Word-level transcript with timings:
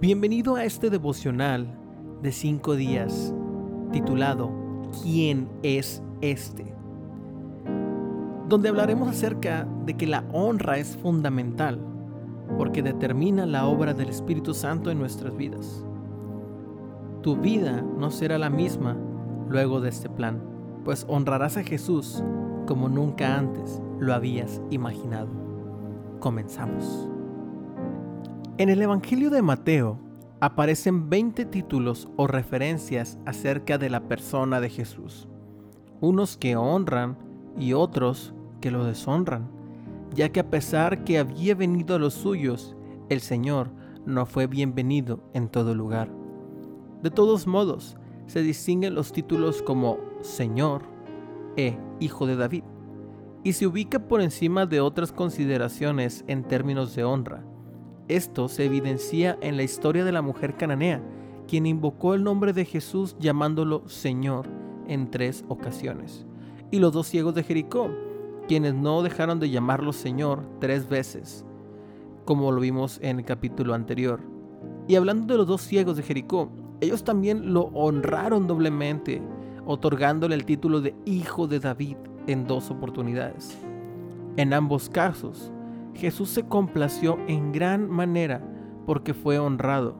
Bienvenido 0.00 0.56
a 0.56 0.64
este 0.64 0.88
devocional 0.88 1.78
de 2.22 2.32
cinco 2.32 2.74
días 2.74 3.34
titulado 3.92 4.50
¿Quién 5.02 5.50
es 5.62 6.02
este? 6.22 6.74
Donde 8.48 8.70
hablaremos 8.70 9.10
acerca 9.10 9.68
de 9.84 9.98
que 9.98 10.06
la 10.06 10.24
honra 10.32 10.78
es 10.78 10.96
fundamental 10.96 11.84
porque 12.56 12.82
determina 12.82 13.44
la 13.44 13.66
obra 13.66 13.92
del 13.92 14.08
Espíritu 14.08 14.54
Santo 14.54 14.90
en 14.90 14.98
nuestras 14.98 15.36
vidas. 15.36 15.84
Tu 17.20 17.36
vida 17.36 17.82
no 17.82 18.10
será 18.10 18.38
la 18.38 18.48
misma 18.48 18.96
luego 19.50 19.82
de 19.82 19.90
este 19.90 20.08
plan, 20.08 20.42
pues 20.82 21.04
honrarás 21.10 21.58
a 21.58 21.62
Jesús 21.62 22.24
como 22.66 22.88
nunca 22.88 23.36
antes 23.36 23.82
lo 23.98 24.14
habías 24.14 24.62
imaginado. 24.70 25.28
Comenzamos. 26.20 27.09
En 28.60 28.68
el 28.68 28.82
Evangelio 28.82 29.30
de 29.30 29.40
Mateo 29.40 29.98
aparecen 30.38 31.08
20 31.08 31.46
títulos 31.46 32.10
o 32.16 32.26
referencias 32.26 33.18
acerca 33.24 33.78
de 33.78 33.88
la 33.88 34.06
persona 34.06 34.60
de 34.60 34.68
Jesús, 34.68 35.28
unos 36.02 36.36
que 36.36 36.56
honran 36.56 37.16
y 37.58 37.72
otros 37.72 38.34
que 38.60 38.70
lo 38.70 38.84
deshonran, 38.84 39.50
ya 40.14 40.28
que 40.28 40.40
a 40.40 40.50
pesar 40.50 41.04
que 41.04 41.18
había 41.18 41.54
venido 41.54 41.96
a 41.96 41.98
los 41.98 42.12
suyos, 42.12 42.76
el 43.08 43.22
Señor 43.22 43.70
no 44.04 44.26
fue 44.26 44.46
bienvenido 44.46 45.24
en 45.32 45.48
todo 45.48 45.74
lugar. 45.74 46.10
De 47.02 47.10
todos 47.10 47.46
modos, 47.46 47.96
se 48.26 48.42
distinguen 48.42 48.94
los 48.94 49.10
títulos 49.10 49.62
como 49.62 49.96
Señor 50.20 50.82
e 51.56 51.78
Hijo 51.98 52.26
de 52.26 52.36
David, 52.36 52.64
y 53.42 53.54
se 53.54 53.66
ubica 53.66 54.00
por 54.06 54.20
encima 54.20 54.66
de 54.66 54.82
otras 54.82 55.12
consideraciones 55.12 56.26
en 56.26 56.44
términos 56.44 56.94
de 56.94 57.04
honra, 57.04 57.42
esto 58.16 58.48
se 58.48 58.64
evidencia 58.64 59.38
en 59.40 59.56
la 59.56 59.62
historia 59.62 60.04
de 60.04 60.12
la 60.12 60.22
mujer 60.22 60.56
cananea, 60.56 61.00
quien 61.46 61.66
invocó 61.66 62.14
el 62.14 62.24
nombre 62.24 62.52
de 62.52 62.64
Jesús 62.64 63.16
llamándolo 63.18 63.88
Señor 63.88 64.48
en 64.86 65.10
tres 65.10 65.44
ocasiones. 65.48 66.26
Y 66.70 66.78
los 66.78 66.92
dos 66.92 67.06
ciegos 67.06 67.34
de 67.34 67.42
Jericó, 67.42 67.90
quienes 68.48 68.74
no 68.74 69.02
dejaron 69.02 69.38
de 69.38 69.50
llamarlo 69.50 69.92
Señor 69.92 70.44
tres 70.60 70.88
veces, 70.88 71.44
como 72.24 72.52
lo 72.52 72.60
vimos 72.60 72.98
en 73.02 73.20
el 73.20 73.24
capítulo 73.24 73.74
anterior. 73.74 74.20
Y 74.88 74.96
hablando 74.96 75.32
de 75.32 75.38
los 75.38 75.46
dos 75.46 75.62
ciegos 75.62 75.96
de 75.96 76.02
Jericó, 76.02 76.50
ellos 76.80 77.04
también 77.04 77.52
lo 77.52 77.62
honraron 77.74 78.46
doblemente, 78.46 79.22
otorgándole 79.66 80.34
el 80.34 80.44
título 80.44 80.80
de 80.80 80.94
Hijo 81.04 81.46
de 81.46 81.60
David 81.60 81.96
en 82.26 82.46
dos 82.46 82.70
oportunidades. 82.70 83.56
En 84.36 84.52
ambos 84.52 84.88
casos, 84.88 85.52
Jesús 85.94 86.30
se 86.30 86.44
complació 86.46 87.18
en 87.26 87.52
gran 87.52 87.88
manera 87.90 88.42
porque 88.86 89.14
fue 89.14 89.38
honrado. 89.38 89.96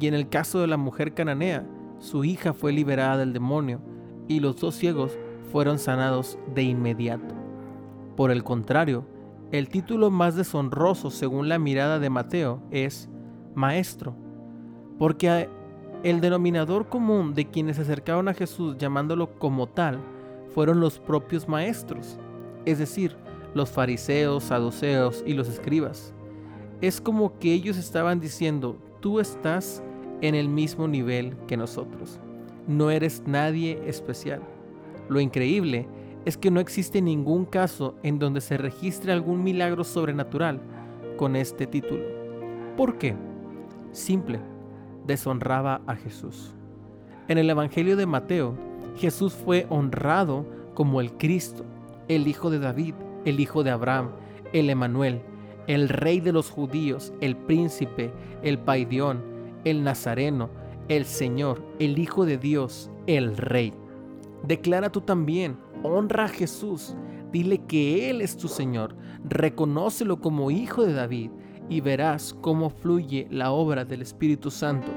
Y 0.00 0.06
en 0.06 0.14
el 0.14 0.28
caso 0.28 0.60
de 0.60 0.66
la 0.66 0.76
mujer 0.76 1.14
cananea, 1.14 1.66
su 1.98 2.24
hija 2.24 2.52
fue 2.52 2.72
liberada 2.72 3.18
del 3.18 3.32
demonio 3.32 3.80
y 4.28 4.40
los 4.40 4.60
dos 4.60 4.74
ciegos 4.74 5.16
fueron 5.52 5.78
sanados 5.78 6.38
de 6.54 6.62
inmediato. 6.62 7.34
Por 8.16 8.30
el 8.30 8.42
contrario, 8.42 9.06
el 9.52 9.68
título 9.68 10.10
más 10.10 10.34
deshonroso 10.34 11.10
según 11.10 11.48
la 11.48 11.58
mirada 11.58 11.98
de 11.98 12.10
Mateo 12.10 12.62
es 12.70 13.08
Maestro, 13.54 14.16
porque 14.98 15.48
el 16.02 16.20
denominador 16.20 16.88
común 16.88 17.34
de 17.34 17.46
quienes 17.46 17.76
se 17.76 17.82
acercaron 17.82 18.28
a 18.28 18.34
Jesús 18.34 18.76
llamándolo 18.78 19.38
como 19.38 19.68
tal 19.68 20.00
fueron 20.54 20.80
los 20.80 20.98
propios 20.98 21.48
maestros, 21.48 22.18
es 22.64 22.78
decir, 22.78 23.16
los 23.54 23.70
fariseos, 23.70 24.44
saduceos 24.44 25.22
y 25.26 25.34
los 25.34 25.48
escribas. 25.48 26.12
Es 26.80 27.00
como 27.00 27.38
que 27.38 27.52
ellos 27.52 27.76
estaban 27.76 28.20
diciendo, 28.20 28.76
tú 29.00 29.20
estás 29.20 29.82
en 30.20 30.34
el 30.34 30.48
mismo 30.48 30.88
nivel 30.88 31.36
que 31.46 31.56
nosotros. 31.56 32.18
No 32.66 32.90
eres 32.90 33.22
nadie 33.26 33.80
especial. 33.86 34.40
Lo 35.08 35.20
increíble 35.20 35.86
es 36.24 36.36
que 36.36 36.50
no 36.50 36.60
existe 36.60 37.02
ningún 37.02 37.44
caso 37.44 37.94
en 38.02 38.18
donde 38.18 38.40
se 38.40 38.56
registre 38.56 39.12
algún 39.12 39.44
milagro 39.44 39.84
sobrenatural 39.84 40.60
con 41.16 41.36
este 41.36 41.66
título. 41.66 42.02
¿Por 42.76 42.98
qué? 42.98 43.14
Simple, 43.92 44.40
deshonraba 45.06 45.82
a 45.86 45.94
Jesús. 45.94 46.54
En 47.28 47.38
el 47.38 47.48
Evangelio 47.48 47.96
de 47.96 48.06
Mateo, 48.06 48.56
Jesús 48.96 49.32
fue 49.32 49.66
honrado 49.68 50.46
como 50.74 51.00
el 51.00 51.12
Cristo, 51.12 51.64
el 52.08 52.26
Hijo 52.26 52.50
de 52.50 52.58
David, 52.58 52.94
el 53.24 53.40
hijo 53.40 53.62
de 53.62 53.70
Abraham, 53.70 54.10
el 54.52 54.70
Emanuel, 54.70 55.22
el 55.66 55.88
rey 55.88 56.20
de 56.20 56.32
los 56.32 56.50
judíos, 56.50 57.12
el 57.20 57.36
príncipe, 57.36 58.12
el 58.42 58.58
paidión, 58.58 59.22
el 59.64 59.82
nazareno, 59.82 60.50
el 60.88 61.04
Señor, 61.04 61.62
el 61.78 61.98
Hijo 61.98 62.26
de 62.26 62.38
Dios, 62.38 62.90
el 63.06 63.36
Rey. 63.36 63.72
Declara 64.42 64.90
tú 64.90 65.00
también, 65.00 65.56
honra 65.82 66.24
a 66.24 66.28
Jesús, 66.28 66.94
dile 67.32 67.58
que 67.66 68.10
Él 68.10 68.20
es 68.20 68.36
tu 68.36 68.48
Señor, 68.48 68.94
reconócelo 69.24 70.20
como 70.20 70.50
Hijo 70.50 70.84
de 70.84 70.92
David 70.92 71.30
y 71.70 71.80
verás 71.80 72.36
cómo 72.42 72.68
fluye 72.68 73.26
la 73.30 73.52
obra 73.52 73.84
del 73.84 74.02
Espíritu 74.02 74.50
Santo 74.50 74.92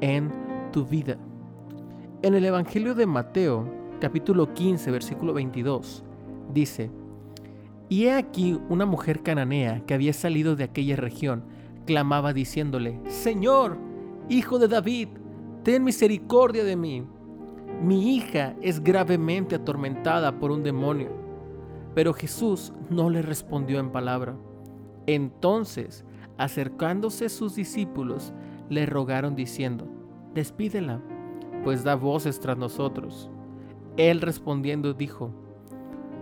en 0.00 0.32
tu 0.72 0.86
vida. 0.86 1.18
En 2.22 2.34
el 2.34 2.44
Evangelio 2.46 2.94
de 2.94 3.04
Mateo, 3.04 3.70
capítulo 4.00 4.54
15, 4.54 4.90
versículo 4.90 5.34
22, 5.34 6.02
dice, 6.54 6.90
y 7.88 8.04
he 8.04 8.12
aquí 8.12 8.58
una 8.68 8.86
mujer 8.86 9.22
cananea 9.22 9.84
que 9.86 9.94
había 9.94 10.12
salido 10.12 10.56
de 10.56 10.64
aquella 10.64 10.96
región, 10.96 11.44
clamaba 11.86 12.32
diciéndole, 12.32 12.98
Señor, 13.08 13.78
hijo 14.28 14.58
de 14.58 14.68
David, 14.68 15.08
ten 15.62 15.84
misericordia 15.84 16.64
de 16.64 16.76
mí. 16.76 17.06
Mi 17.82 18.16
hija 18.16 18.54
es 18.62 18.82
gravemente 18.82 19.56
atormentada 19.56 20.38
por 20.38 20.50
un 20.50 20.62
demonio. 20.62 21.10
Pero 21.94 22.12
Jesús 22.14 22.72
no 22.90 23.10
le 23.10 23.22
respondió 23.22 23.78
en 23.78 23.92
palabra. 23.92 24.34
Entonces, 25.06 26.04
acercándose 26.38 27.28
sus 27.28 27.54
discípulos, 27.54 28.32
le 28.68 28.86
rogaron 28.86 29.36
diciendo, 29.36 29.86
Despídela, 30.34 31.00
pues 31.62 31.84
da 31.84 31.94
voces 31.94 32.40
tras 32.40 32.56
nosotros. 32.56 33.30
Él 33.96 34.20
respondiendo 34.20 34.94
dijo, 34.94 35.32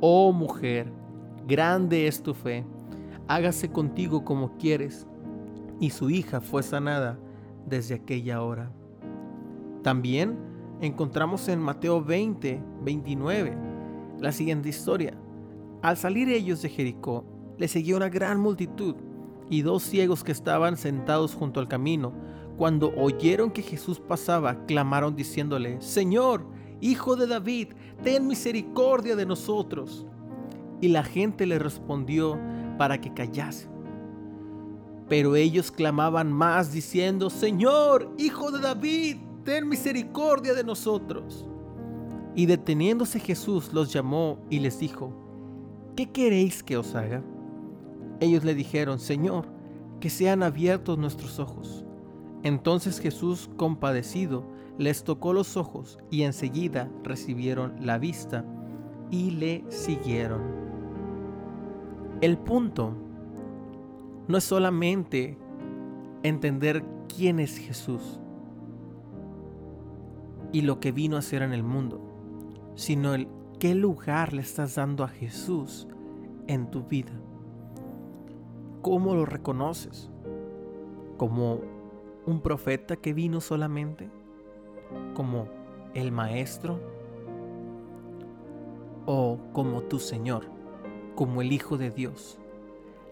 Oh 0.00 0.32
mujer, 0.32 0.92
grande 1.46 2.06
es 2.06 2.22
tu 2.22 2.34
fe, 2.34 2.64
hágase 3.26 3.70
contigo 3.70 4.24
como 4.24 4.56
quieres. 4.56 5.06
Y 5.80 5.90
su 5.90 6.10
hija 6.10 6.40
fue 6.40 6.62
sanada 6.62 7.18
desde 7.66 7.94
aquella 7.94 8.42
hora. 8.42 8.72
También 9.82 10.36
encontramos 10.80 11.48
en 11.48 11.60
Mateo 11.60 12.02
20, 12.02 12.60
29 12.84 13.56
la 14.20 14.32
siguiente 14.32 14.68
historia. 14.68 15.14
Al 15.82 15.96
salir 15.96 16.28
ellos 16.28 16.62
de 16.62 16.68
Jericó, 16.68 17.24
le 17.56 17.68
seguía 17.68 17.96
una 17.96 18.08
gran 18.08 18.40
multitud 18.40 18.96
y 19.48 19.62
dos 19.62 19.82
ciegos 19.82 20.24
que 20.24 20.32
estaban 20.32 20.76
sentados 20.76 21.34
junto 21.34 21.60
al 21.60 21.68
camino. 21.68 22.12
Cuando 22.56 22.92
oyeron 22.96 23.50
que 23.50 23.62
Jesús 23.62 24.00
pasaba, 24.00 24.66
clamaron 24.66 25.14
diciéndole, 25.14 25.80
Señor, 25.80 26.46
Hijo 26.80 27.16
de 27.16 27.26
David, 27.26 27.68
ten 28.02 28.26
misericordia 28.26 29.16
de 29.16 29.26
nosotros. 29.26 30.06
Y 30.80 30.88
la 30.88 31.02
gente 31.02 31.46
le 31.46 31.58
respondió 31.58 32.38
para 32.78 33.00
que 33.00 33.12
callase. 33.12 33.68
Pero 35.08 35.36
ellos 35.36 35.72
clamaban 35.72 36.32
más 36.32 36.72
diciendo, 36.72 37.30
Señor, 37.30 38.12
Hijo 38.18 38.50
de 38.50 38.60
David, 38.60 39.16
ten 39.44 39.68
misericordia 39.68 40.54
de 40.54 40.62
nosotros. 40.62 41.46
Y 42.34 42.46
deteniéndose 42.46 43.18
Jesús 43.18 43.72
los 43.72 43.92
llamó 43.92 44.38
y 44.50 44.60
les 44.60 44.78
dijo, 44.78 45.12
¿qué 45.96 46.10
queréis 46.10 46.62
que 46.62 46.76
os 46.76 46.94
haga? 46.94 47.24
Ellos 48.20 48.44
le 48.44 48.54
dijeron, 48.54 49.00
Señor, 49.00 49.46
que 50.00 50.10
sean 50.10 50.42
abiertos 50.42 50.98
nuestros 50.98 51.40
ojos. 51.40 51.84
Entonces 52.42 53.00
Jesús, 53.00 53.50
compadecido, 53.56 54.44
les 54.78 55.02
tocó 55.02 55.32
los 55.32 55.56
ojos 55.56 55.98
y 56.10 56.22
enseguida 56.22 56.88
recibieron 57.02 57.74
la 57.84 57.98
vista 57.98 58.44
y 59.10 59.32
le 59.32 59.64
siguieron. 59.68 60.40
El 62.20 62.38
punto 62.38 62.94
no 64.28 64.38
es 64.38 64.44
solamente 64.44 65.36
entender 66.22 66.84
quién 67.14 67.40
es 67.40 67.58
Jesús 67.58 68.20
y 70.52 70.62
lo 70.62 70.80
que 70.80 70.92
vino 70.92 71.16
a 71.16 71.20
hacer 71.20 71.42
en 71.42 71.52
el 71.52 71.62
mundo, 71.62 72.00
sino 72.74 73.14
el 73.14 73.28
qué 73.58 73.74
lugar 73.74 74.32
le 74.32 74.42
estás 74.42 74.76
dando 74.76 75.02
a 75.02 75.08
Jesús 75.08 75.88
en 76.46 76.70
tu 76.70 76.84
vida. 76.84 77.12
¿Cómo 78.82 79.14
lo 79.14 79.26
reconoces? 79.26 80.10
¿Como 81.16 81.60
un 82.26 82.40
profeta 82.40 82.96
que 82.96 83.12
vino 83.12 83.40
solamente? 83.40 84.08
¿Como 85.14 85.48
el 85.94 86.12
maestro? 86.12 86.80
¿O 89.06 89.38
como 89.52 89.82
tu 89.82 89.98
Señor? 89.98 90.44
¿Como 91.14 91.42
el 91.42 91.52
Hijo 91.52 91.78
de 91.78 91.90
Dios? 91.90 92.38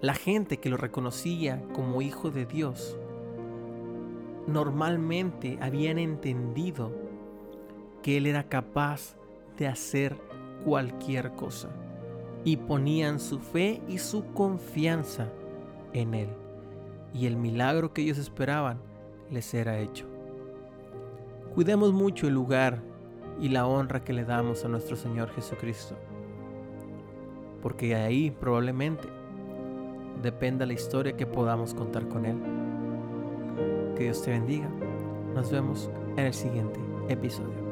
La 0.00 0.14
gente 0.14 0.58
que 0.58 0.68
lo 0.68 0.76
reconocía 0.76 1.62
como 1.72 2.02
Hijo 2.02 2.30
de 2.30 2.46
Dios 2.46 2.98
normalmente 4.46 5.58
habían 5.60 5.98
entendido 5.98 6.92
que 8.02 8.16
Él 8.18 8.26
era 8.26 8.48
capaz 8.48 9.16
de 9.58 9.66
hacer 9.66 10.16
cualquier 10.64 11.32
cosa 11.32 11.70
y 12.44 12.56
ponían 12.56 13.18
su 13.18 13.40
fe 13.40 13.82
y 13.88 13.98
su 13.98 14.24
confianza 14.32 15.32
en 15.92 16.14
Él. 16.14 16.28
Y 17.12 17.26
el 17.26 17.36
milagro 17.36 17.92
que 17.92 18.02
ellos 18.02 18.18
esperaban 18.18 18.78
les 19.30 19.52
era 19.54 19.78
hecho. 19.80 20.06
Cuidemos 21.56 21.94
mucho 21.94 22.26
el 22.26 22.34
lugar 22.34 22.82
y 23.40 23.48
la 23.48 23.66
honra 23.66 24.04
que 24.04 24.12
le 24.12 24.26
damos 24.26 24.66
a 24.66 24.68
nuestro 24.68 24.94
Señor 24.94 25.30
Jesucristo. 25.30 25.96
Porque 27.62 27.94
ahí 27.94 28.30
probablemente 28.30 29.08
dependa 30.22 30.66
la 30.66 30.74
historia 30.74 31.16
que 31.16 31.24
podamos 31.24 31.72
contar 31.72 32.08
con 32.08 32.26
Él. 32.26 32.36
Que 33.96 34.04
Dios 34.04 34.20
te 34.20 34.32
bendiga. 34.32 34.68
Nos 35.34 35.50
vemos 35.50 35.88
en 36.18 36.26
el 36.26 36.34
siguiente 36.34 36.78
episodio. 37.08 37.65